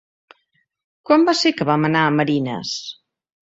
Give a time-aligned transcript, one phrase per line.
[1.09, 2.75] Quan va ser que vam anar a Marines?